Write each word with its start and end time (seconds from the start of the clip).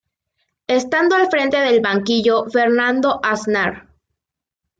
Estando 0.65 1.15
al 1.15 1.27
frente 1.29 1.57
del 1.59 1.79
banquillo 1.79 2.47
Fernando 2.49 3.19
Aznar. 3.21 3.87